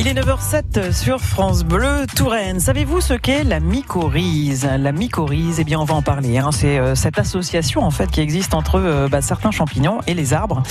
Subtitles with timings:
[0.00, 2.58] Il est 9h07 sur France Bleu Touraine.
[2.58, 4.66] Savez-vous ce qu'est la mycorhize?
[4.78, 6.38] La mycorhize, eh bien, on va en parler.
[6.38, 6.52] Hein.
[6.52, 10.32] C'est euh, cette association en fait qui existe entre euh, bah, certains champignons et les
[10.32, 10.62] arbres.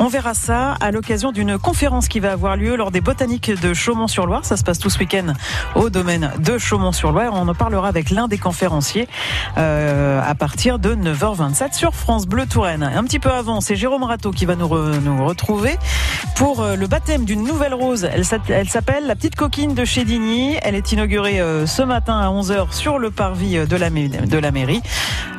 [0.00, 3.72] On verra ça à l'occasion d'une conférence qui va avoir lieu lors des botaniques de
[3.72, 4.44] Chaumont-sur-Loire.
[4.44, 5.32] Ça se passe tout ce week-end
[5.76, 7.32] au domaine de Chaumont-sur-Loire.
[7.32, 9.08] On en parlera avec l'un des conférenciers
[9.56, 12.82] euh, à partir de 9h27 sur France Bleu Touraine.
[12.82, 14.68] Un petit peu avant, c'est Jérôme Rateau qui va nous,
[15.00, 15.78] nous retrouver
[16.36, 18.06] pour le baptême d'une nouvelle rose.
[18.74, 20.56] S'appelle La Petite Coquine de chez Digny.
[20.62, 24.50] Elle est inaugurée euh, ce matin à 11h sur le parvis de la, de la
[24.50, 24.82] mairie.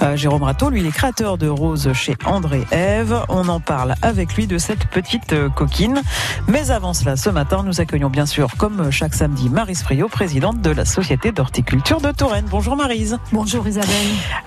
[0.01, 3.13] Euh, Jérôme Rateau, lui, il est créateur de roses chez André Eve.
[3.27, 6.01] On en parle avec lui de cette petite euh, coquine.
[6.47, 10.61] Mais avant cela, ce matin, nous accueillons bien sûr, comme chaque samedi, Marise Friot, présidente
[10.61, 12.45] de la Société d'horticulture de Touraine.
[12.49, 13.17] Bonjour Marise.
[13.33, 13.89] Bonjour Isabelle.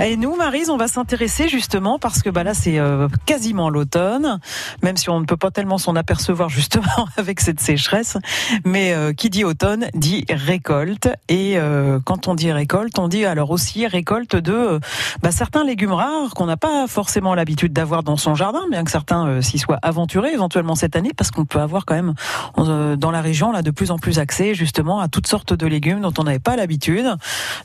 [0.03, 2.79] Et nous, Marise, on va s'intéresser justement parce que bah, là, c'est
[3.27, 4.41] quasiment l'automne,
[4.83, 8.17] même si on ne peut pas tellement s'en apercevoir justement avec cette sécheresse.
[8.65, 11.09] Mais euh, qui dit automne dit récolte.
[11.29, 14.79] Et euh, quand on dit récolte, on dit alors aussi récolte de euh,
[15.23, 18.91] bah, certains légumes rares qu'on n'a pas forcément l'habitude d'avoir dans son jardin, bien que
[18.91, 22.15] certains s'y soient aventurés éventuellement cette année, parce qu'on peut avoir quand même
[22.57, 26.01] dans la région là de plus en plus accès justement à toutes sortes de légumes
[26.01, 27.07] dont on n'avait pas l'habitude,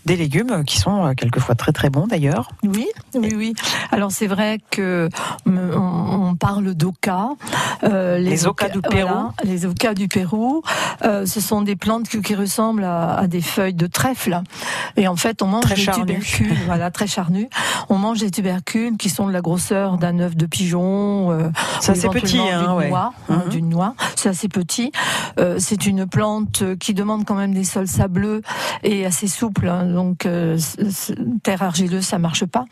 [0.06, 2.50] des légumes qui sont quelqueverfois très très bons d'ailleurs.
[2.64, 3.54] Oui, oui, oui.
[3.92, 5.10] Alors c'est vrai que
[5.46, 7.30] on, parle d'oca,
[7.84, 10.64] les, les oca du Pérou, les oca du Pérou.
[11.04, 14.42] Euh, ce sont des plantes qui, ressemblent à, des feuilles de trèfle.
[14.98, 17.50] Et en fait, on mange des tubercules, voilà, très charnues.
[17.90, 21.32] On mange des tubercules qui sont de la grosseur d'un œuf de pigeon.
[21.32, 23.50] Euh, ça c'est petit, hein, d'une noix, hein, mhm.
[23.50, 23.96] d'une noix.
[24.16, 24.92] C'est assez petit.
[25.40, 28.42] Euh, c'est une plante qui demande quand même des sols sableux
[28.84, 29.68] et assez souples.
[29.68, 30.58] Hein, donc euh,
[31.44, 32.66] terre argileuse, ça marche pas.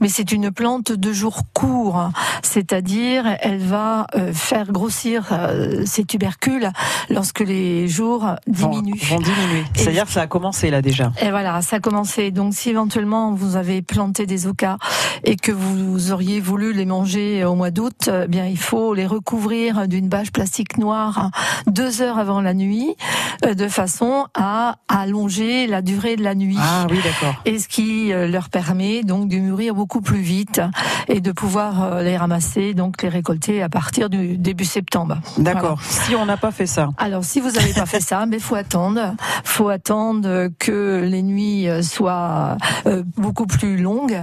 [0.00, 2.10] Mais c'est une plante de jour court,
[2.42, 5.24] c'est-à-dire elle va euh, faire grossir
[5.84, 6.70] ses tubercules
[7.08, 8.94] lorsque les jours diminuent.
[9.08, 9.64] Vont, diminuer.
[9.74, 11.12] C'est-à-dire que ça a commencé là déjà.
[11.20, 12.30] Et voilà, ça a commencé.
[12.30, 14.78] Donc si éventuellement vous avez planté des ocas
[15.24, 19.06] et que vous auriez voulu les manger au mois d'août, eh bien il faut les
[19.06, 21.30] recouvrir d'une bâche plastique noire
[21.66, 22.96] deux heures avant la nuit,
[23.44, 26.56] euh, de façon à allonger la durée de la nuit.
[26.58, 27.34] Ah oui, d'accord.
[27.44, 30.60] Et ce qui euh, leur permet donc de mûrir beaucoup plus vite
[31.08, 35.18] et de pouvoir euh, les ramasser, donc les récolter à partir du début septembre.
[35.38, 35.80] D'accord.
[35.82, 36.90] Si on n'a pas fait ça.
[36.98, 39.14] Alors si vous n'avez pas fait ça, mais faut attendre,
[39.44, 42.56] faut attendre que les nuits soient
[43.16, 44.22] beaucoup plus longues.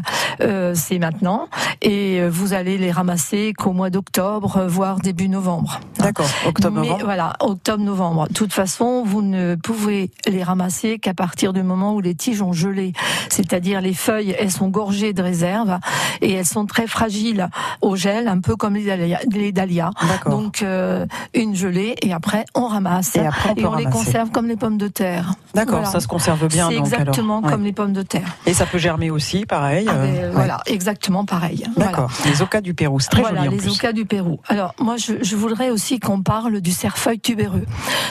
[0.73, 1.47] C'est maintenant,
[1.81, 5.79] et vous allez les ramasser qu'au mois d'octobre, voire début novembre.
[5.97, 6.29] D'accord.
[6.45, 7.03] Octobre-novembre.
[7.03, 8.27] Voilà, octobre-novembre.
[8.27, 12.41] De toute façon, vous ne pouvez les ramasser qu'à partir du moment où les tiges
[12.41, 12.93] ont gelé.
[13.29, 15.79] C'est-à-dire les feuilles, elles sont gorgées de réserve
[16.21, 17.49] et elles sont très fragiles
[17.81, 19.91] au gel, un peu comme les dahlias.
[20.25, 24.55] Donc euh, une gelée et après on ramasse et, après on, les conserve comme les
[24.55, 25.33] pommes de terre.
[25.53, 26.69] D'accord, ça se conserve bien.
[26.69, 28.37] C'est exactement comme les pommes de terre.
[28.45, 29.87] Et ça peut germer aussi, pareil.
[29.89, 31.65] Ah, ben, euh, voilà, exactement pareil.
[31.77, 32.11] D'accord.
[32.25, 33.57] Les ocas du Pérou, c'est très voilà, joli.
[33.57, 34.39] les ocas du Pérou.
[34.47, 37.65] Alors moi, je, je voudrais aussi qu'on parle du cerfeuil tubéreux.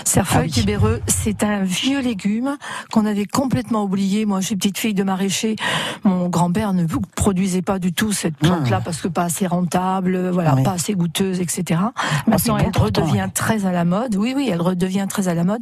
[0.05, 2.57] Cerfeuil ah tubéreux, c'est un vieux légume
[2.93, 4.27] qu'on avait complètement oublié.
[4.27, 5.57] Moi, je suis petite fille de maraîcher.
[6.05, 8.85] Mon grand-père ne produisait pas du tout cette plante-là hmm.
[8.85, 11.81] parce que pas assez rentable, voilà, pas assez goûteuse, etc.
[11.81, 11.93] Ah,
[12.27, 14.17] Maintenant, elle redevient très à la mode.
[14.17, 15.61] Oui, oui, elle redevient très à la mode.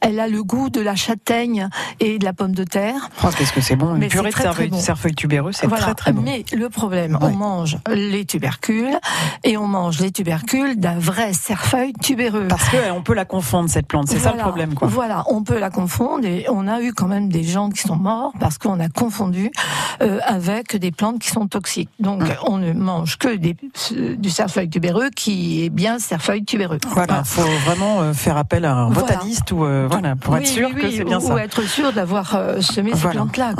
[0.00, 1.68] Elle a le goût de la châtaigne
[2.00, 3.10] et de la pomme de terre.
[3.24, 6.22] Oh, qu'est-ce que c'est bon Une purée de cerfeuil, tubéreux, c'est très très bon.
[6.22, 8.98] Mais le problème, on mange les tubercules
[9.44, 12.46] et on mange les tubercules d'un vrai cerfeuil tubéreux.
[12.48, 14.88] Parce qu'on peut la confondre cette plante, c'est ça le problème quoi.
[14.88, 17.96] Voilà, on peut la confondre et on a eu quand même des gens qui sont
[17.96, 19.50] morts parce qu'on a confondu
[20.02, 21.90] euh, avec des plantes qui sont toxiques.
[21.98, 23.56] Donc on ne mange que des,
[24.16, 26.78] du cerfeuil tubéreux qui est bien cerfeuil tubéreux.
[26.88, 30.46] Voilà, il faut vraiment euh, faire appel à un botaniste ou euh, voilà pour être
[30.46, 31.34] sûr que c'est bien ça.
[31.34, 33.54] Ou être sûr d'avoir semé ces plantes-là.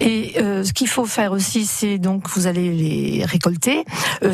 [0.00, 3.84] Et ce qu'il faut faire aussi, c'est donc vous allez les récolter.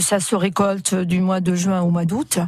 [0.00, 2.38] ça se récolte du mois de juin au mois d'août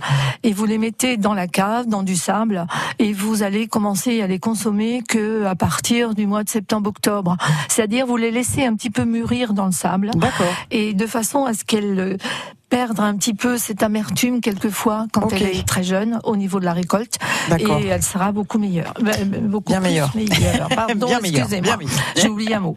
[0.43, 2.67] et vous les mettez dans la cave, dans du sable,
[2.99, 7.37] et vous allez commencer à les consommer que à partir du mois de septembre-octobre.
[7.69, 10.11] C'est-à-dire vous les laissez un petit peu mûrir dans le sable.
[10.71, 12.19] Et de façon à ce qu'elles
[12.71, 16.65] perdre un petit peu cette amertume quelquefois quand elle est très jeune au niveau de
[16.65, 17.19] la récolte
[17.59, 18.95] et elle sera beaucoup meilleure.
[19.43, 20.11] Beaucoup bien meilleure.
[20.75, 21.79] Pardon, excusez-moi.
[22.17, 22.77] J'ai oublié un mot.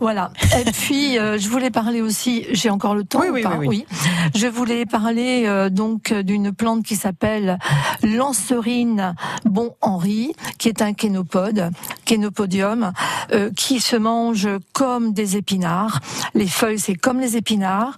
[0.00, 0.30] voilà.
[0.58, 3.86] Et puis euh, je voulais parler aussi, j'ai encore le temps oui, oui, oui,
[4.34, 7.58] Je voulais parler euh, donc d'une plante qui s'appelle
[8.04, 11.70] l'anserine bon Henri, qui est un kénopode,
[12.04, 12.92] kénopodium,
[13.32, 16.00] euh, qui se mange comme des épinards.
[16.34, 17.96] Les feuilles c'est comme les épinards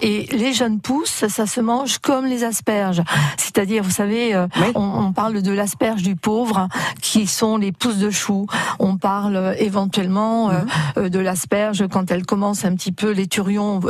[0.00, 3.02] et les jeunes jeunes poussent, ça se mange comme les asperges.
[3.36, 6.68] C'est-à-dire, vous savez, euh, on, parle de l'asperge du pauvre,
[7.00, 8.46] qui sont les pousses de choux.
[8.78, 10.50] On parle euh, éventuellement
[10.96, 11.08] mhm.
[11.08, 13.80] de l'asperge quand elle commence un petit peu, les turions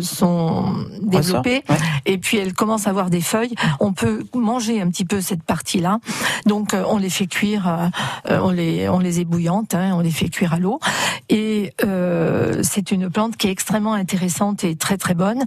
[0.00, 1.62] sont développés,
[2.04, 3.54] et puis elle commence à avoir des feuilles.
[3.80, 5.98] On peut manger un petit peu cette partie-là.
[6.46, 7.90] Donc, on les fait cuire,
[8.28, 10.80] on les on les ébouillantes, hein, on les fait cuire à l'eau,
[11.28, 11.72] et
[12.62, 15.44] c'est une plante qui est extrêmement intéressante et très très bonne.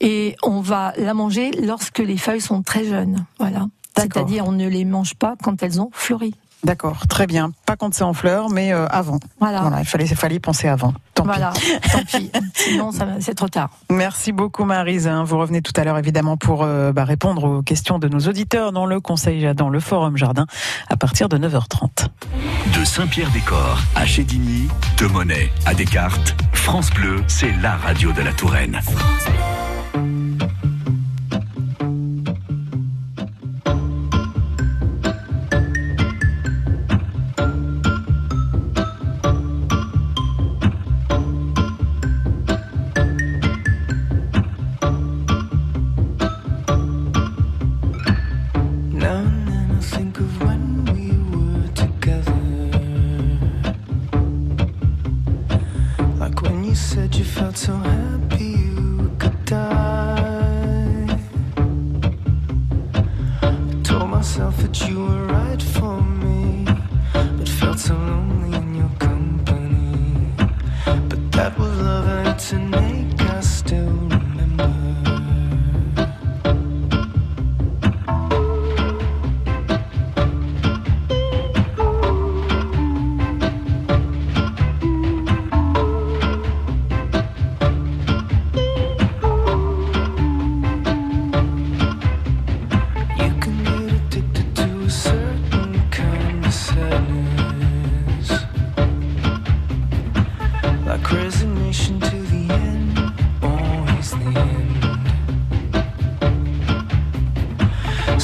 [0.00, 3.24] Et on va la manger lorsque les feuilles sont très jeunes.
[3.38, 3.66] Voilà.
[3.96, 6.34] C'est-à-dire on ne les mange pas quand elles ont fleuri.
[6.64, 7.52] D'accord, très bien.
[7.66, 9.18] Pas quand c'est en fleurs, mais euh, avant.
[9.40, 9.70] Voilà.
[9.80, 10.94] Il fallait, il fallait penser avant.
[11.14, 11.52] Tant voilà.
[11.92, 12.30] Tant pis.
[12.54, 13.70] Sinon, c'est trop tard.
[13.90, 15.08] Merci beaucoup, Marise.
[15.08, 15.24] Hein.
[15.24, 18.70] Vous revenez tout à l'heure, évidemment, pour euh, bah, répondre aux questions de nos auditeurs
[18.70, 20.46] dans le Conseil, dans le Forum Jardin,
[20.88, 22.06] à partir de 9h30.
[22.78, 24.68] De Saint-Pierre-des-Corps à Chédigny,
[24.98, 28.80] de Monet à Descartes, France Bleu, c'est la radio de la Touraine.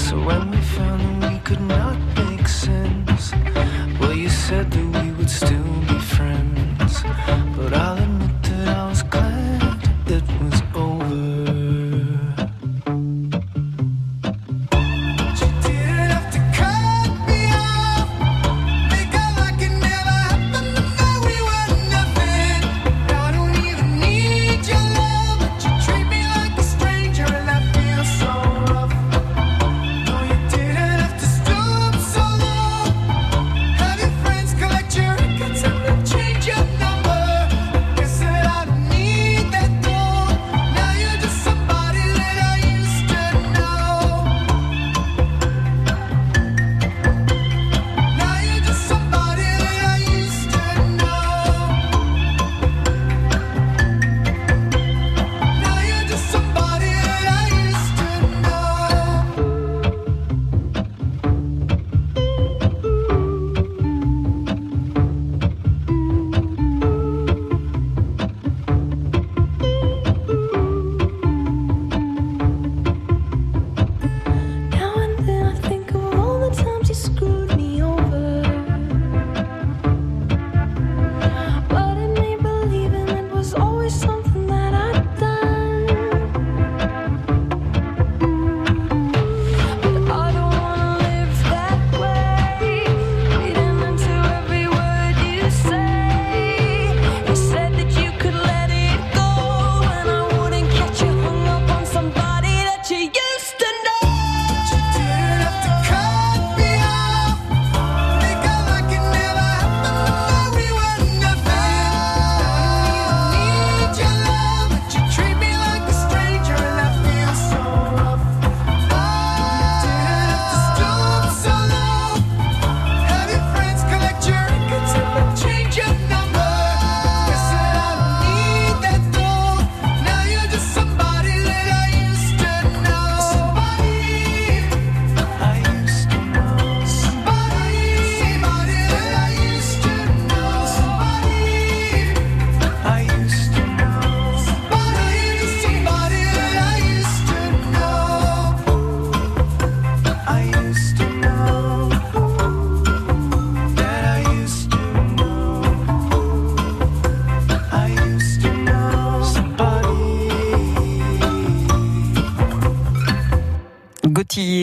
[0.08, 1.88] So when we found that we could not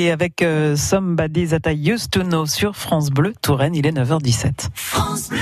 [0.05, 3.75] Boyer avec euh, Somebody That I Used to Know sur France Bleu Touraine.
[3.75, 4.69] Il est 9h17.
[4.73, 5.39] France Bleu.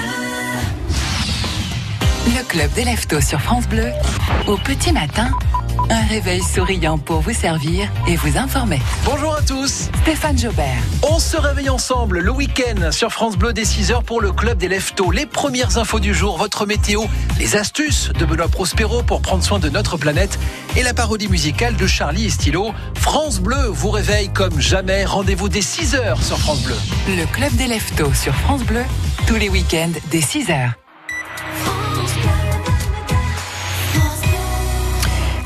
[2.28, 3.90] Le club des leftos sur France Bleu.
[4.48, 5.32] Au petit matin,
[5.90, 8.80] un réveil souriant pour vous servir et vous informer.
[9.06, 9.90] Bonjour à tous.
[10.02, 10.82] Stéphane Jobert.
[11.04, 14.68] On se réveille ensemble le week-end sur France Bleu dès 6h pour le club des
[14.68, 15.12] leftos.
[15.12, 17.04] Les premières infos du jour, votre météo,
[17.40, 20.40] les astuces de Benoît Prospero pour prendre soin de notre planète
[20.76, 22.74] et la parodie musicale de Charlie et Stylo.
[22.96, 25.06] France Bleu vous réveille comme jamais.
[25.06, 26.76] Rendez-vous dès 6h sur France Bleu.
[27.08, 28.84] Le club des leftos sur France Bleu,
[29.28, 30.74] tous les week-ends dès 6h.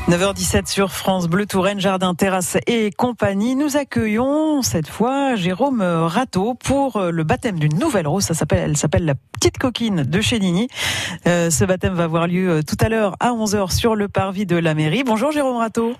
[0.08, 3.54] 9h17 sur France Bleu Touraine, Jardin, Terrasse et compagnie.
[3.56, 8.26] Nous accueillons cette fois Jérôme Rateau pour le baptême d'une nouvelle rose.
[8.50, 10.68] Elle s'appelle la petite coquine de Chéligny.
[11.26, 14.56] Euh, ce baptême va avoir lieu tout à l'heure à 11h sur le parvis de
[14.56, 15.04] la mairie.
[15.04, 15.92] Bonjour Jérôme Rateau.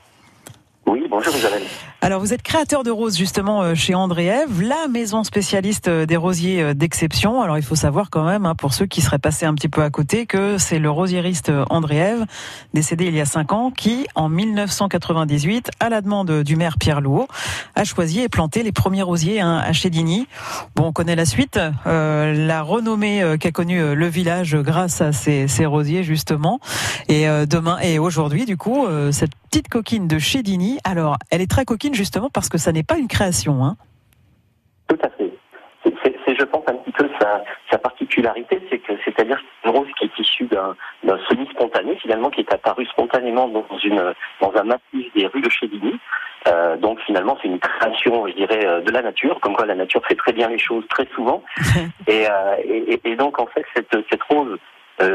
[0.87, 1.65] Oui, bonjour Isabelle.
[2.01, 6.07] Alors vous êtes créateur de roses justement euh, chez André Ève, la maison spécialiste euh,
[6.07, 7.43] des rosiers euh, d'exception.
[7.43, 9.83] Alors il faut savoir quand même, hein, pour ceux qui seraient passés un petit peu
[9.83, 12.25] à côté, que c'est le rosieriste André Ève,
[12.73, 17.01] décédé il y a cinq ans, qui en 1998, à la demande du maire Pierre
[17.01, 17.27] Louot,
[17.75, 20.29] a choisi et planté les premiers rosiers hein, à Chédigny.
[20.77, 25.67] Bon, on connaît la suite, la renommée qu'a connue le village grâce à ces, ces
[25.67, 26.61] rosiers justement.
[27.09, 30.79] Et demain et aujourd'hui, du coup, cette petite coquine de Chédigny.
[30.85, 33.65] Alors, elle est très coquine justement parce que ça n'est pas une création.
[33.65, 33.77] Hein.
[34.89, 35.33] Tout à fait.
[36.03, 40.19] C'est, je pense, un petit peu sa, particularité, c'est que c'est-à-dire une rose qui est
[40.19, 40.75] issue d'un,
[41.29, 45.99] semi-spontané, finalement, qui est apparu spontanément dans, une, dans un massif des rues de Chédigny.
[46.47, 49.75] Euh, donc finalement, c'est une création, je dirais, euh, de la nature, comme quoi la
[49.75, 51.43] nature fait très bien les choses très souvent.
[52.09, 54.59] Euh, et, et, donc en fait, cette, cette rose,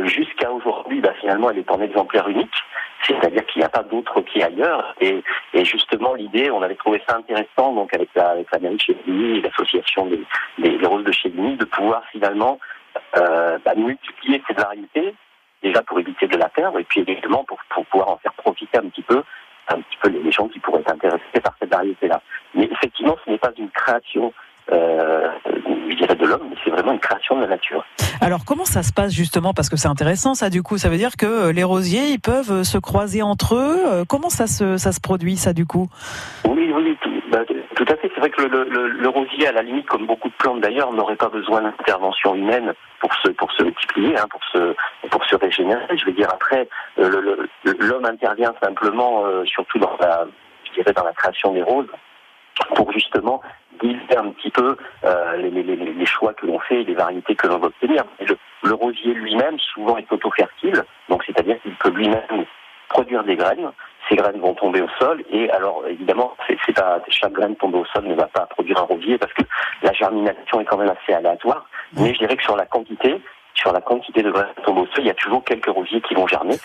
[0.05, 2.63] jusqu'à aujourd'hui, bah, finalement, elle est en exemplaire unique
[3.07, 4.95] c'est-à-dire qu'il n'y a pas d'autre qui ailleurs.
[5.01, 5.21] Et,
[5.63, 9.37] justement, l'idée, on avait trouvé ça intéressant, donc avec la, avec la mairie de Chéligny
[9.37, 10.23] et l'association des,
[10.57, 12.59] des, roses de Chéligny, de pouvoir finalement
[13.17, 15.13] euh, bah, multiplier ces variétés,
[15.61, 18.77] déjà pour éviter de la perdre, et puis également pour, pour pouvoir en faire profiter
[18.77, 19.23] un petit peu
[19.69, 22.21] un petit peu les gens qui pourraient être intéressés par cette variété-là.
[22.53, 24.33] Mais effectivement, ce n'est pas une création
[24.71, 25.27] euh,
[25.89, 27.85] je dirais de l'homme, mais c'est vraiment une création de la nature.
[28.21, 29.53] Alors comment ça se passe justement?
[29.53, 32.19] Parce que c'est intéressant ça du coup, ça veut dire que euh, les rosiers, ils
[32.19, 33.79] peuvent euh, se croiser entre eux.
[33.85, 35.87] Euh, comment ça se, ça se produit ça du coup?
[36.47, 37.39] Oui, oui, tout, bah,
[37.75, 38.11] tout à fait.
[38.13, 40.93] C'est vrai que le, le, le, rosier, à la limite, comme beaucoup de plantes d'ailleurs,
[40.93, 44.75] n'aurait pas besoin d'intervention humaine pour se, pour se multiplier, hein, pour, se,
[45.09, 45.97] pour se régénérer.
[45.97, 46.67] Je veux dire, après,
[46.97, 50.25] l'homme intervient simplement, surtout dans la,
[50.65, 51.87] je dirais, dans la création des roses,
[52.75, 53.41] pour justement
[53.81, 57.57] guider un petit peu euh, les, choix que l'on fait et les variétés que l'on
[57.57, 58.03] va obtenir.
[58.19, 62.45] le, rosier lui-même, souvent, est auto-fertile, donc c'est-à-dire qu'il peut lui-même
[62.89, 63.71] produire des graines.
[64.09, 67.85] Ces graines vont tomber au sol et alors évidemment, c'est pas chaque graine tombée au
[67.85, 69.43] sol ne va pas produire un rosier parce que
[69.81, 71.65] la germination est quand même assez aléatoire.
[71.97, 73.21] Mais je dirais que sur la quantité,
[73.53, 76.15] sur la quantité de graines tombées au sol, il y a toujours quelques rosiers qui
[76.15, 76.57] vont germer.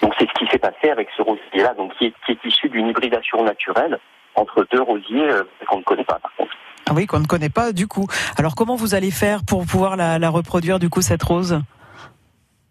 [0.00, 3.42] Donc c'est ce qui s'est passé avec ce rosier-là, donc qui est issu d'une hybridation
[3.42, 3.98] naturelle
[4.38, 6.52] entre deux rosiers euh, qu'on ne connaît pas par contre.
[6.88, 8.06] Ah oui, qu'on ne connaît pas du coup.
[8.38, 11.60] Alors comment vous allez faire pour pouvoir la, reproduire du coup cette rose?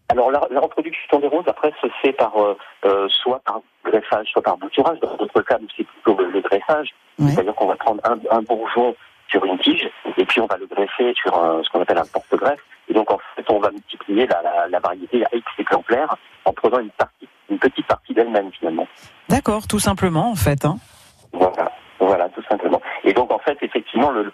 [0.10, 4.42] Alors la, reproduction des roses après se fait par euh, euh, soit par greffage, soit
[4.42, 5.00] par bouturage.
[5.02, 6.94] Dans d'autres cas, c'est plutôt le, greffage.
[7.20, 8.96] C'est-à-dire qu'on va prendre un, bourgeon
[9.28, 12.60] sur une tige et puis on va le greffer sur ce qu'on appelle un porte-greffe.
[12.90, 16.92] Et donc en fait, on va multiplier la, variété à X exemplaires en prenant une
[16.92, 18.88] partie, une petite partie d'elle-même finalement.
[19.30, 20.64] D'accord, tout simplement en fait.
[20.64, 20.78] Hein.
[22.00, 22.80] Voilà, tout simplement.
[23.04, 24.32] Et donc en fait, effectivement, le,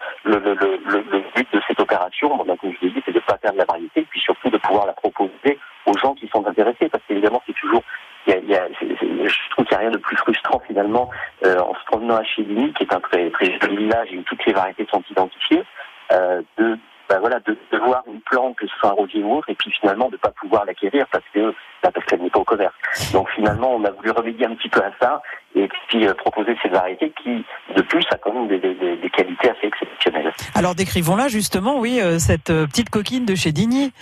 [1.35, 3.65] but de cette opération, bon, comme je l'ai dit, c'est de ne pas perdre la
[3.65, 7.41] variété, et puis surtout de pouvoir la proposer aux gens qui sont intéressés, parce qu'évidemment,
[7.45, 7.83] c'est toujours
[8.25, 11.09] je trouve qu'il n'y a rien de plus frustrant finalement
[11.45, 14.45] euh, en se promenant à Chili, qui est un très, très joli village où toutes
[14.45, 15.63] les variétés sont identifiées,
[16.11, 16.77] euh, de
[17.09, 19.71] ben voilà, de, voir une plante, que ce soit un rosier ou autre, et puis
[19.71, 21.53] finalement de ne pas pouvoir l'acquérir parce que
[21.91, 22.73] parce qu'elle n'est pas au commerce.
[23.11, 25.21] Donc finalement, on a voulu remédier un petit peu à ça
[25.55, 29.09] et puis euh, proposer ces variétés qui, de plus, a quand même des, des, des
[29.09, 30.31] qualités assez exceptionnelles.
[30.55, 33.93] Alors décrivons-la justement, oui, euh, cette euh, petite coquine de chez Digny.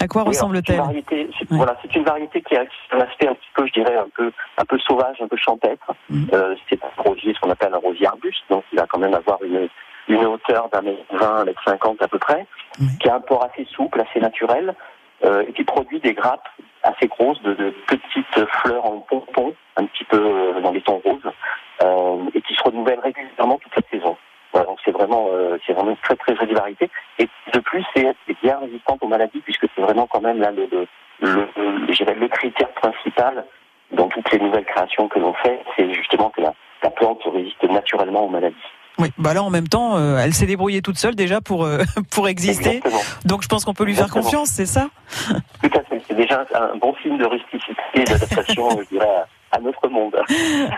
[0.00, 0.82] À quoi ressemble-t-elle?
[1.50, 4.32] Voilà, c'est une variété qui a un aspect un petit peu, je dirais, un peu,
[4.58, 5.94] un peu sauvage, un peu champêtre.
[6.10, 6.26] Mm.
[6.32, 9.14] Euh, c'est un rosier, ce qu'on appelle un rosier arbuste, donc il va quand même
[9.14, 9.68] avoir une,
[10.08, 12.44] une hauteur d'un mètre vingt, un mètre cinquante à peu près,
[13.00, 14.74] qui a un port assez souple, assez naturel,
[15.24, 16.48] et qui produit des grappes
[16.84, 21.32] assez grosses de, petites fleurs en pompon, un petit peu euh, dans les tons roses,
[21.82, 24.16] euh, et qui se renouvellent régulièrement toute la saison.
[24.52, 26.88] Voilà, donc c'est vraiment, euh, c'est vraiment une très très jolie variété.
[27.18, 30.68] Et de plus, c'est bien résistante aux maladies puisque c'est vraiment quand même là le,
[30.70, 30.86] le,
[31.20, 33.44] le, le critère principal
[33.90, 37.62] dans toutes les nouvelles créations que l'on fait, c'est justement que la, la plante résiste
[37.64, 38.56] naturellement aux maladies.
[38.98, 41.82] Oui, bah là en même temps, euh, elle s'est débrouillée toute seule déjà pour euh,
[42.10, 42.80] pour exister.
[43.24, 44.88] Donc je pense qu'on peut lui faire confiance, c'est ça?
[45.62, 46.00] Tout à fait.
[46.06, 49.24] C'est déjà un bon signe de rusticité d'adaptation, je dirais,
[49.54, 50.16] à notre monde.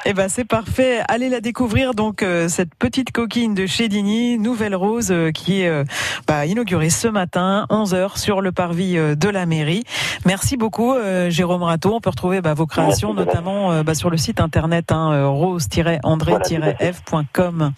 [0.04, 1.00] Eh ben c'est parfait.
[1.09, 5.62] Allez la découvrir donc euh, cette petite coquine de chez Digny, Nouvelle Rose, euh, qui
[5.62, 5.85] est euh,
[6.26, 9.85] bah, inaugurée ce matin, 11h sur le parvis de la mairie.
[10.25, 10.95] Merci beaucoup
[11.28, 11.95] Jérôme Rateau.
[11.95, 17.73] On peut retrouver bah, vos créations notamment bah, sur le site internet hein, rose-andré-f.com.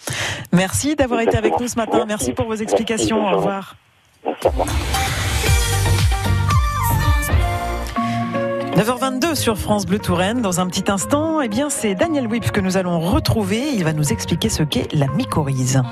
[0.52, 2.04] Merci d'avoir été avec nous ce matin.
[2.06, 3.26] Merci, pour vos explications.
[3.26, 3.76] Au revoir.
[4.24, 4.48] Merci,
[8.78, 10.40] 9h22 sur France Bleu Touraine.
[10.40, 13.72] Dans un petit instant, eh bien, c'est Daniel Whip que nous allons retrouver.
[13.74, 15.82] Il va nous expliquer ce qu'est la mycorhize.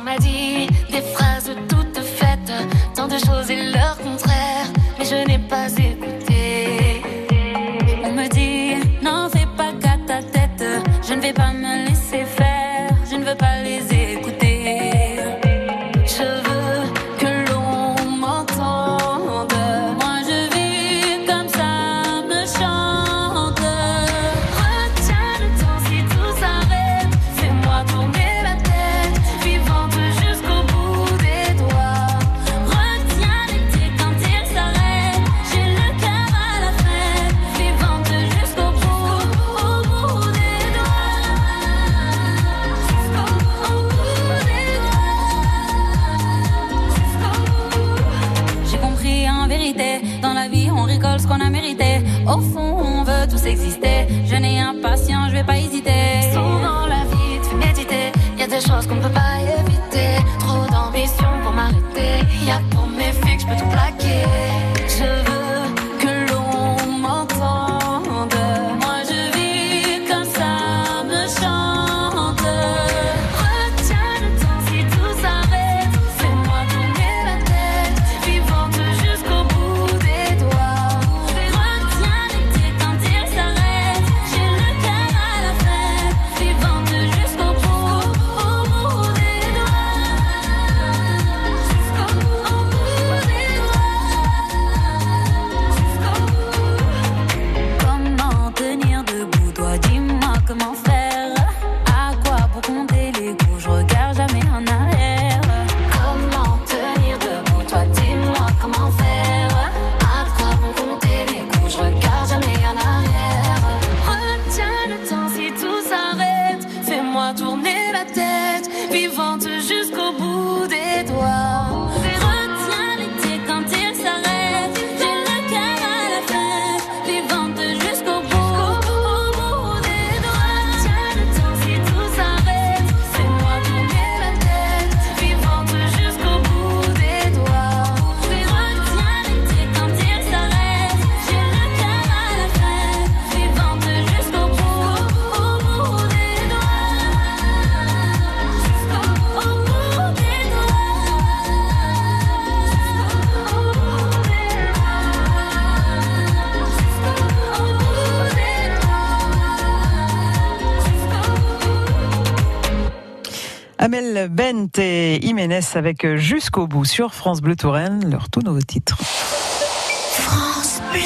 [164.29, 168.97] Bent et Jiménez avec Jusqu'au bout sur France Bleu Touraine, leur tout nouveau titre.
[168.99, 171.01] France Bleu.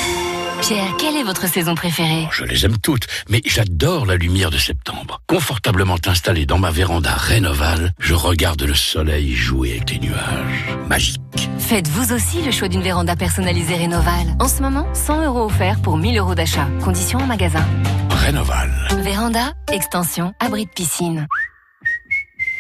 [0.61, 2.29] Pierre, quelle est votre saison préférée?
[2.31, 5.21] Je les aime toutes, mais j'adore la lumière de septembre.
[5.27, 10.77] Confortablement installé dans ma véranda Rénoval, je regarde le soleil jouer avec les nuages.
[10.89, 11.21] Magique.
[11.59, 14.37] Faites vous aussi le choix d'une véranda personnalisée Rénoval.
[14.39, 16.69] En ce moment, 100 euros offerts pour 1000 euros d'achat.
[16.85, 17.65] Conditions en magasin.
[18.11, 18.71] Rénoval.
[19.03, 21.27] Véranda, extension, abri de piscine.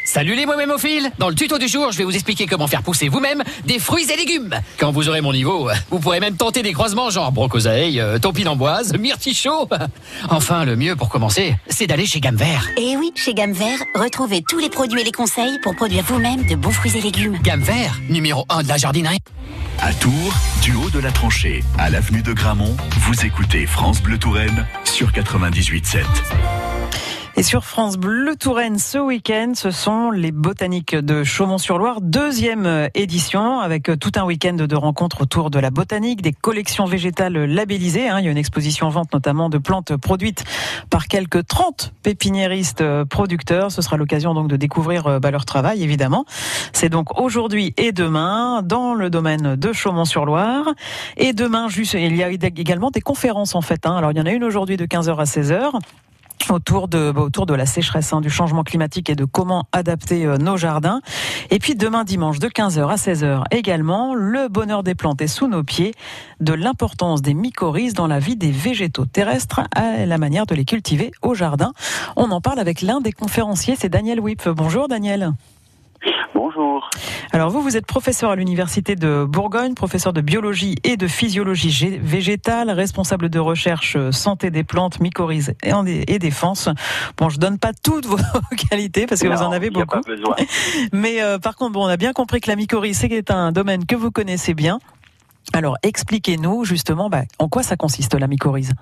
[0.04, 3.08] Salut les mémophiles Dans le tuto du jour, je vais vous expliquer comment faire pousser
[3.08, 4.54] vous-même des fruits et légumes.
[4.78, 8.94] Quand vous aurez mon niveau, vous pourrez même tenter des croisements genre brocosaï, euh, topinamboise,
[8.98, 9.36] myrtille
[10.28, 12.66] Enfin, le mieux pour commencer, c'est d'aller chez Gamme Vert.
[12.76, 16.44] Et oui, chez Gamme Vert, retrouvez tous les produits et les conseils pour produire vous-même
[16.46, 17.38] de bons fruits et légumes.
[17.42, 19.20] Gamme Vert, numéro 1 de la jardinerie.
[19.78, 24.18] À Tours, du haut de la tranchée à l'avenue de Gramont, vous écoutez France Bleu
[24.18, 26.04] Touraine sur 98.7.
[27.40, 32.88] Et sur France Bleu Touraine ce week-end, ce sont les botaniques de Chaumont-sur-Loire, deuxième euh,
[32.94, 37.32] édition avec euh, tout un week-end de rencontres autour de la botanique, des collections végétales
[37.46, 38.10] labellisées.
[38.10, 38.18] Hein.
[38.18, 40.44] Il y a une exposition vente notamment de plantes produites
[40.90, 43.72] par quelques 30 pépiniéristes euh, producteurs.
[43.72, 46.26] Ce sera l'occasion donc de découvrir bah, leur travail évidemment.
[46.74, 50.74] C'est donc aujourd'hui et demain dans le domaine de Chaumont-sur-Loire.
[51.16, 53.86] Et demain, juste, il y a également des conférences en fait.
[53.86, 53.96] Hein.
[53.96, 55.72] Alors il y en a une aujourd'hui de 15h à 16h
[56.48, 60.24] autour de bah, autour de la sécheresse, hein, du changement climatique et de comment adapter
[60.24, 61.00] euh, nos jardins.
[61.50, 65.48] Et puis demain dimanche de 15h à 16h également, le bonheur des plantes est sous
[65.48, 65.94] nos pieds,
[66.40, 70.64] de l'importance des mycorhizes dans la vie des végétaux terrestres à la manière de les
[70.64, 71.72] cultiver au jardin.
[72.16, 74.48] On en parle avec l'un des conférenciers, c'est Daniel Wip.
[74.48, 75.32] Bonjour Daniel.
[76.34, 76.88] Bonjour.
[77.32, 81.98] Alors vous, vous êtes professeur à l'université de Bourgogne, professeur de biologie et de physiologie
[82.02, 86.68] végétale, responsable de recherche euh, santé des plantes, mycorhizes et défense.
[87.16, 88.16] Bon, je donne pas toutes vos
[88.70, 90.00] qualités parce que vous en avez beaucoup.
[90.92, 93.86] Mais euh, par contre, bon, on a bien compris que la mycorhize c'est un domaine
[93.86, 94.78] que vous connaissez bien.
[95.52, 98.72] Alors expliquez-nous justement bah, en quoi ça consiste la mycorhize?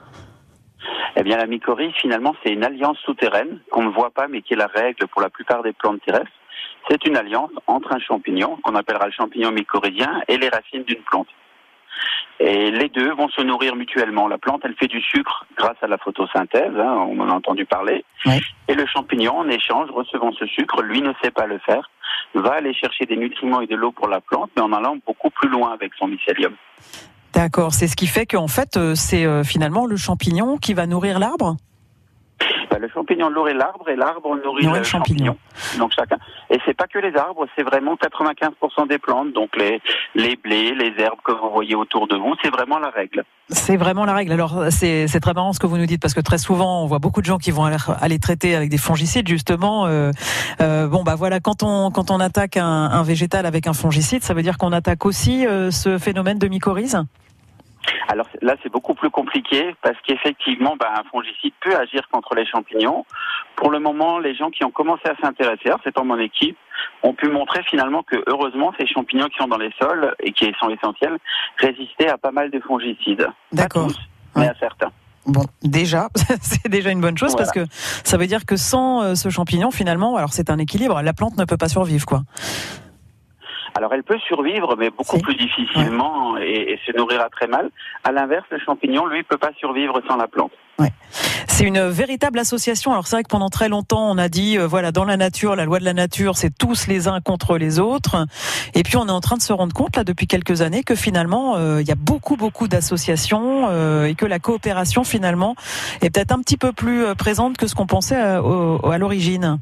[1.17, 4.55] Eh bien, la mycorhize, finalement, c'est une alliance souterraine qu'on ne voit pas, mais qui
[4.55, 6.31] est la règle pour la plupart des plantes terrestres.
[6.89, 11.03] C'est une alliance entre un champignon, qu'on appellera le champignon mycorhizien, et les racines d'une
[11.03, 11.29] plante.
[12.41, 14.29] Et les deux vont se nourrir mutuellement.
[14.29, 17.65] La plante, elle fait du sucre grâce à la photosynthèse, hein, on en a entendu
[17.65, 18.05] parler.
[18.69, 21.91] Et le champignon, en échange, recevant ce sucre, lui ne sait pas le faire,
[22.35, 25.31] va aller chercher des nutriments et de l'eau pour la plante, mais en allant beaucoup
[25.31, 26.55] plus loin avec son mycélium.
[27.33, 30.87] D'accord, c'est ce qui fait qu'en fait, euh, c'est euh, finalement le champignon qui va
[30.87, 31.57] nourrir l'arbre?
[32.71, 35.37] Bah, le champignon nourrit l'arbre et l'arbre nourrit, le, champignon.
[35.79, 36.17] Donc chacun.
[36.51, 39.33] Et c'est pas que les arbres, c'est vraiment 95% des plantes.
[39.33, 39.81] Donc les
[40.15, 43.25] les blés, les herbes que vous voyez autour de vous, c'est vraiment la règle.
[43.51, 44.33] C'est vraiment la règle.
[44.33, 46.99] Alors c'est très marrant ce que vous nous dites parce que très souvent on voit
[46.99, 49.87] beaucoup de gens qui vont aller, traiter avec des fongicides justement.
[49.87, 50.11] Euh,
[50.61, 54.23] euh, bon bah voilà quand on quand on attaque un, un végétal avec un fongicide,
[54.23, 56.99] ça veut dire qu'on attaque aussi euh, ce phénomène de mycorhize?
[58.09, 62.47] Alors là, c'est beaucoup plus compliqué parce qu'effectivement, bah, un fongicide peut agir contre les
[62.47, 63.05] champignons.
[63.57, 66.57] Pour le moment, les gens qui ont commencé à s'intéresser, c'est en mon équipe,
[67.03, 70.53] ont pu montrer finalement que heureusement, ces champignons qui sont dans les sols et qui
[70.61, 71.19] sont essentiels
[71.59, 73.29] résistaient à pas mal de fongicides.
[73.53, 73.89] D'accord.
[74.37, 74.93] Mais à certains.
[75.27, 76.09] Bon, déjà,
[76.41, 79.71] c'est déjà une bonne chose parce que ça veut dire que sans euh, ce champignon,
[79.71, 82.23] finalement, alors c'est un équilibre, la plante ne peut pas survivre, quoi.
[83.79, 87.71] Alors elle peut survivre, mais beaucoup plus difficilement et, se nourrira très mal.
[88.03, 90.51] À l'inverse, le champignon, lui, peut pas survivre sans la plante.
[91.47, 92.91] C'est une véritable association.
[92.91, 95.55] Alors c'est vrai que pendant très longtemps, on a dit, euh, voilà, dans la nature,
[95.55, 98.27] la loi de la nature, c'est tous les uns contre les autres.
[98.75, 100.97] Et puis on est en train de se rendre compte, là, depuis quelques années, que
[100.97, 105.55] finalement, euh, il y a beaucoup, beaucoup d'associations euh, et que la coopération, finalement,
[106.01, 109.61] est peut-être un petit peu plus présente que ce qu'on pensait à l'origine.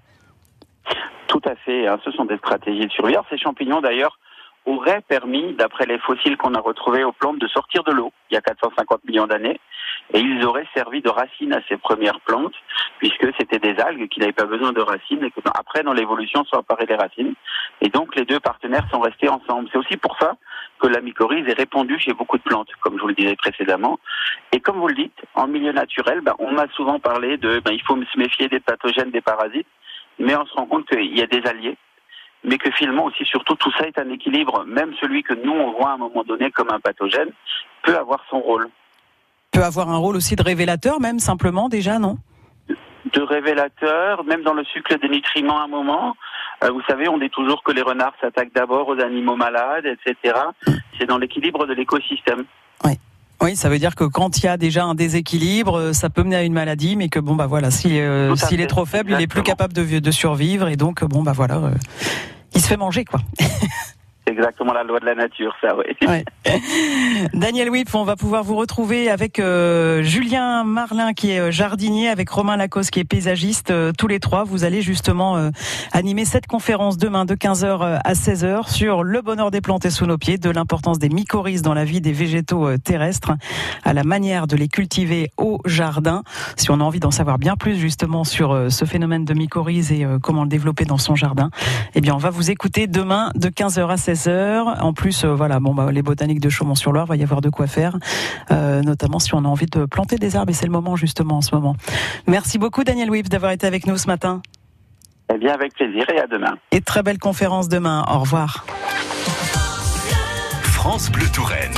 [1.28, 1.86] Tout à fait.
[1.86, 1.98] Hein.
[2.04, 3.14] Ce sont des stratégies de survie.
[3.30, 4.18] ces champignons, d'ailleurs,
[4.66, 8.34] auraient permis, d'après les fossiles qu'on a retrouvés aux plantes, de sortir de l'eau il
[8.34, 9.60] y a 450 millions d'années.
[10.12, 12.54] Et ils auraient servi de racines à ces premières plantes,
[12.98, 16.44] puisque c'était des algues qui n'avaient pas besoin de racines et que après, dans l'évolution,
[16.44, 17.34] sont apparues les racines.
[17.80, 19.68] Et donc, les deux partenaires sont restés ensemble.
[19.72, 20.36] C'est aussi pour ça
[20.80, 23.98] que la mycorhize est répandue chez beaucoup de plantes, comme je vous le disais précédemment.
[24.52, 27.72] Et comme vous le dites, en milieu naturel, ben, on m'a souvent parlé de, ben,
[27.72, 29.66] il faut se méfier des pathogènes, des parasites
[30.18, 31.76] mais on se rend compte qu'il y a des alliés,
[32.44, 34.64] mais que finalement aussi surtout tout ça est un équilibre.
[34.66, 37.30] Même celui que nous on voit à un moment donné comme un pathogène
[37.82, 38.68] peut avoir son rôle.
[39.52, 42.16] Peut avoir un rôle aussi de révélateur même simplement déjà, non?
[43.12, 46.16] De révélateur, même dans le cycle des nutriments à un moment.
[46.64, 50.34] Euh, vous savez, on dit toujours que les renards s'attaquent d'abord aux animaux malades, etc.
[50.98, 52.44] C'est dans l'équilibre de l'écosystème.
[53.42, 53.56] Oui.
[53.56, 56.36] Ça veut dire que quand il y a déjà un déséquilibre, euh, ça peut mener
[56.36, 59.26] à une maladie, mais que bon bah voilà, s'il euh, est trop faible, il est
[59.26, 61.70] plus capable de, de survivre et donc bon bah voilà, euh,
[62.54, 63.20] il se fait manger quoi.
[64.26, 65.96] exactement la loi de la nature, ça, oui.
[67.34, 72.08] Daniel Whip, on va pouvoir vous retrouver avec euh, Julien Marlin qui est euh, jardinier,
[72.08, 73.70] avec Romain Lacoste qui est paysagiste.
[73.70, 75.50] Euh, tous les trois, vous allez justement
[75.92, 80.06] animer cette conférence demain de 15h à 16h sur le bonheur des plantes et sous
[80.06, 83.32] nos pieds, de l'importance des mycorhizes dans la vie des végétaux terrestres,
[83.84, 86.22] à la manière de les cultiver au jardin.
[86.56, 90.06] Si on a envie d'en savoir bien plus justement sur ce phénomène de mycorhizes et
[90.22, 91.50] comment le développer dans son jardin,
[91.94, 94.15] eh bien on va vous écouter demain de 15h à 16h
[94.80, 97.66] en plus, euh, voilà, bon, bah, les botaniques de Chaumont-sur-Loire, va y avoir de quoi
[97.66, 97.96] faire,
[98.50, 100.50] euh, notamment si on a envie de planter des arbres.
[100.50, 101.76] Et c'est le moment justement en ce moment.
[102.26, 104.42] Merci beaucoup, Daniel Whip, d'avoir été avec nous ce matin.
[105.32, 106.56] Eh bien, avec plaisir et à demain.
[106.70, 108.04] Et très belle conférence demain.
[108.08, 108.64] Au revoir.
[110.62, 111.74] France Bleu Touraine.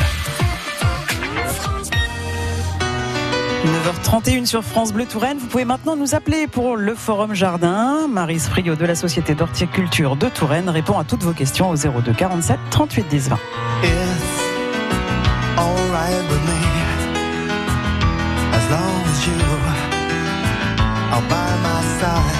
[3.64, 5.38] 9h31 sur France Bleu Touraine.
[5.38, 8.06] Vous pouvez maintenant nous appeler pour le Forum Jardin.
[8.08, 12.12] Marise Friot de la Société d'Horticulture de Touraine répond à toutes vos questions au 02
[12.12, 13.38] 47 38 10 20.
[22.10, 22.37] never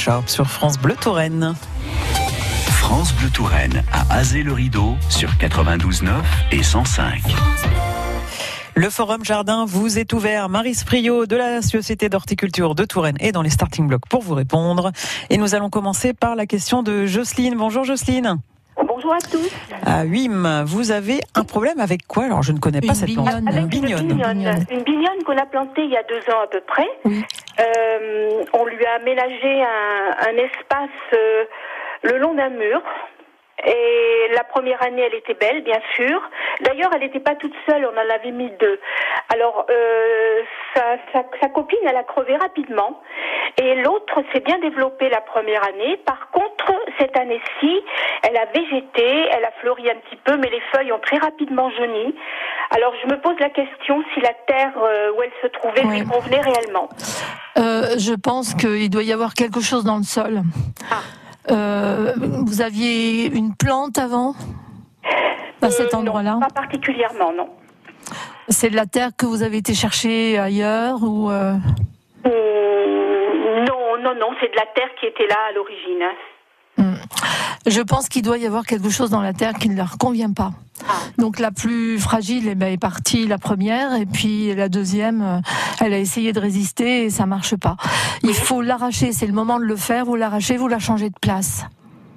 [0.00, 1.54] Sharp sur France Bleu Touraine.
[2.68, 6.08] France Bleu Touraine à Azé-le-Rideau sur 92.9
[6.52, 7.20] et 105.
[8.74, 10.48] Le Forum Jardin vous est ouvert.
[10.48, 14.34] Marie Spriot de la Société d'horticulture de Touraine est dans les starting blocks pour vous
[14.34, 14.90] répondre.
[15.28, 17.56] Et nous allons commencer par la question de Jocelyne.
[17.58, 18.40] Bonjour Jocelyne.
[19.02, 19.50] Bonjour à tous.
[19.86, 23.28] À Huim, vous avez un problème avec quoi Alors, je ne connais pas cette plante.
[23.28, 24.10] Avec une bignonne.
[24.70, 26.86] Une bignonne, qu'on a plantée il y a deux ans à peu près.
[27.06, 31.44] Euh, on lui a aménagé un, espace euh,
[32.02, 32.82] le long d'un mur.
[33.66, 36.20] Et la première année, elle était belle, bien sûr.
[36.60, 38.80] D'ailleurs, elle n'était pas toute seule, on en avait mis deux.
[39.32, 40.42] Alors, euh,
[40.74, 43.00] sa, copine, elle a crevé rapidement.
[43.60, 45.96] Et l'autre s'est bien développée la première année.
[46.06, 47.82] Par contre, cette année-ci,
[48.22, 51.70] elle a végété, elle a fleuri un petit peu, mais les feuilles ont très rapidement
[51.70, 52.14] jauni.
[52.70, 56.04] Alors, je me pose la question si la terre euh, où elle se trouvait lui
[56.04, 56.88] convenait réellement.
[57.58, 60.42] Euh, je pense qu'il doit y avoir quelque chose dans le sol.
[60.90, 61.02] Ah.
[61.50, 64.34] Euh, vous aviez une plante avant
[65.62, 66.38] à cet endroit-là?
[66.40, 67.48] Pas particulièrement, non.
[68.48, 71.54] C'est de la terre que vous avez été chercher ailleurs ou euh?
[72.24, 76.04] Non, non, non, c'est de la terre qui était là à l'origine.
[77.66, 80.32] Je pense qu'il doit y avoir quelque chose dans la terre qui ne leur convient
[80.32, 80.52] pas.
[81.18, 85.40] Donc la plus fragile eh ben, est partie la première et puis la deuxième, euh,
[85.80, 87.76] elle a essayé de résister et ça marche pas.
[88.22, 90.06] Il faut l'arracher, c'est le moment de le faire.
[90.06, 91.64] Vous l'arrachez, vous la changez de place.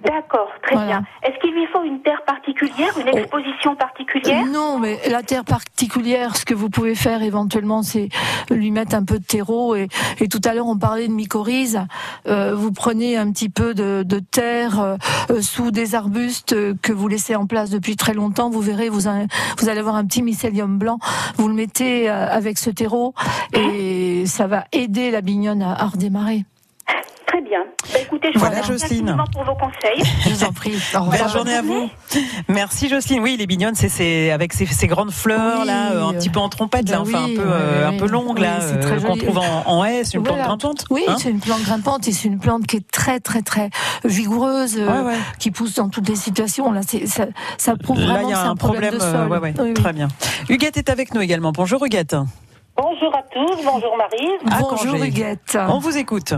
[0.06, 1.04] D'accord, très bien.
[1.24, 6.36] Est-ce qu'il lui faut une terre particulière, une exposition particulière Non, mais la terre particulière,
[6.36, 8.10] ce que vous pouvez faire éventuellement, c'est
[8.50, 9.76] lui mettre un peu de terreau.
[9.76, 9.88] Et,
[10.20, 11.80] et tout à l'heure, on parlait de mycorhize.
[12.28, 14.80] Euh, vous prenez un petit peu de, de terre
[15.30, 18.50] euh, sous des arbustes que vous laissez en place depuis très longtemps.
[18.50, 19.02] Vous verrez, vous,
[19.58, 21.00] vous allez avoir un petit mycélium blanc.
[21.38, 23.14] Vous le mettez euh, avec ce terreau
[23.54, 26.44] et ça va aider la bignonne à, à redémarrer.
[27.26, 27.62] Très bien.
[27.92, 30.04] Bah, écoutez, je voilà, vous remercie pour vos conseils.
[30.24, 30.74] Je vous en prie.
[31.12, 31.90] Belle journée à vous.
[32.48, 33.22] Merci Jocelyne.
[33.22, 35.68] Oui, les bignonnes, c'est c'est avec ces, ces grandes fleurs Oui.
[35.68, 37.92] là, euh, un petit peu en trompette, là, Bah enfin oui, un peu euh, un
[37.92, 37.98] ouais.
[37.98, 40.46] peu longue Oui, là, c'est très euh, qu'on trouve en, en haie, c'est une Voilà.
[40.46, 40.86] plante grimpante.
[40.90, 43.70] Oui, hein c'est une plante grimpante et c'est une plante qui est très très très
[44.06, 45.18] vigoureuse, euh, Ouais, ouais.
[45.40, 46.72] qui pousse dans toutes les situations.
[46.72, 47.26] Là, c'est- ça,
[47.58, 49.12] ça prouve Là, vraiment il y que a c'est un problème, problème.
[49.12, 49.32] de euh, sol.
[49.32, 49.74] ouais, ouais, Oui, oui.
[49.74, 50.08] Très bien.
[50.50, 51.52] Huguette est avec nous également.
[51.52, 52.16] Bonjour Huguette.
[52.76, 54.30] Bonjour à tous, bonjour Marie.
[54.62, 54.96] Bonjour.
[55.04, 55.58] Huguette.
[55.68, 56.34] On vous écoute.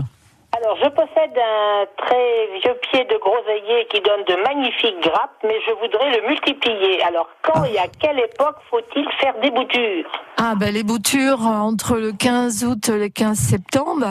[0.62, 5.54] Alors, je possède un très vieux pied de groseillier qui donne de magnifiques grappes, mais
[5.66, 7.02] je voudrais le multiplier.
[7.02, 10.10] Alors, quand et à quelle époque faut-il faire des boutures?
[10.38, 14.06] Ah ben les boutures euh, entre le 15 août et le 15 septembre.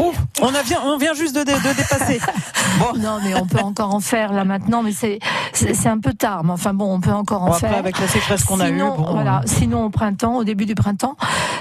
[0.00, 2.18] Oh, on, a vient, on vient juste de, dé- de dépasser.
[2.78, 2.96] Bon.
[2.98, 5.18] Non mais on peut encore en faire là maintenant, mais c'est
[5.86, 6.44] un peu tard.
[6.44, 7.78] Mais enfin bon, on peut encore en Bon, après, faire.
[7.78, 9.46] avec la sécheresse qu'on a eue, bon, voilà, euh.
[9.46, 11.16] sinon au printemps, au début du printemps.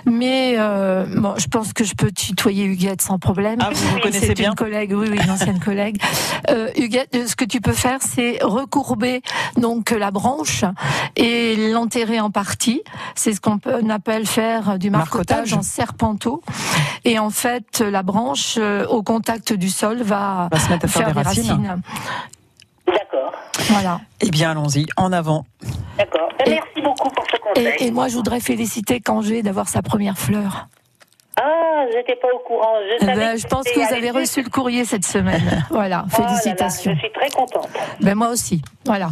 [0.05, 3.57] Mais euh, bon, je pense que je peux tutoyer Huguette sans problème.
[3.63, 6.01] Ah, vous vous connaissez C'est bien une collègue, oui, oui, une ancienne collègue.
[6.49, 9.21] Euh, Huguette, euh, ce que tu peux faire, c'est recourber
[9.57, 10.63] donc la branche
[11.17, 12.83] et l'enterrer en partie.
[13.15, 15.53] C'est ce qu'on appelle faire du marcotage, Marcotage.
[15.53, 16.41] en serpenteau.
[17.03, 20.87] Et en fait, la branche, euh, au contact du sol, va, Va se mettre à
[20.87, 21.81] faire des racines.
[22.85, 23.33] D'accord,
[23.69, 23.99] Voilà.
[24.21, 25.45] Eh bien, allons-y, en avant.
[25.97, 26.29] d'accord.
[26.47, 27.73] Merci beaucoup pour ce conseil.
[27.79, 30.67] Et, et moi, je voudrais féliciter Cangé d'avoir sa première fleur.
[31.93, 32.73] J'étais pas au courant.
[32.89, 35.63] Je, Eh savais ben, je pense que vous avez reçu le courrier cette semaine.
[35.69, 36.93] Voilà, Oh là là, félicitations.
[36.93, 37.69] je suis très contente.
[38.01, 38.61] Ben moi aussi.
[38.85, 39.09] Voilà.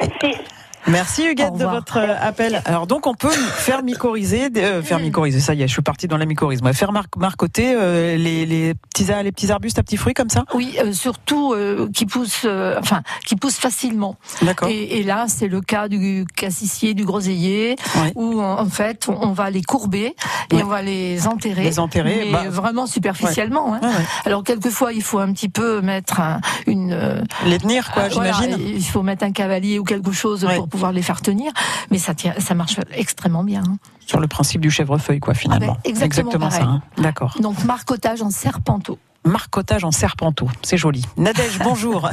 [0.00, 0.38] Merci.
[0.86, 2.62] Merci Huguette de votre euh, appel.
[2.66, 6.08] Alors donc on peut faire mycorhizer, euh, faire mycorhizer, ça y est, je suis partie
[6.08, 6.60] dans la mycorhize.
[6.74, 10.44] Faire mar marcoter euh, les, les petits les petits arbustes à petits fruits comme ça?
[10.54, 14.16] Oui, euh, surtout euh, qui poussent, euh, enfin, qui poussent facilement.
[14.42, 14.68] D'accord.
[14.68, 18.12] Et, et là, c'est le cas du cassissier, du groseillier, Ouais.
[18.14, 20.14] où en fait, on, on va les courber
[20.50, 20.62] et Ouais.
[20.62, 21.62] on va les enterrer.
[21.64, 23.74] Les enterrer, mais bah, vraiment superficiellement.
[23.74, 23.80] hein.
[24.24, 26.92] Alors quelquefois, il faut un petit peu mettre un- une.
[26.92, 28.66] euh, Les tenir quoi, voilà, j'imagine.
[28.76, 31.52] il faut mettre un cavalier ou quelque chose pour pouvoir les faire tenir,
[31.92, 33.62] mais ça tient, ça marche extrêmement bien.
[33.64, 33.76] hein.
[34.04, 35.76] Sur le principe du chèvrefeuille quoi finalement.
[35.78, 36.62] Ah ben, exactement ça.
[36.64, 36.82] hein.
[36.98, 37.36] D'accord.
[37.40, 38.98] Donc marcotage en serpenteau.
[39.24, 41.04] Marcotage en serpenteau, c'est joli.
[41.16, 42.10] Nadège, bonjour.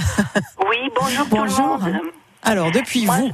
[0.69, 1.79] Oui, bonjour, Bonjour.
[1.79, 2.01] tout le monde.
[2.43, 3.31] Alors depuis Moi, vous,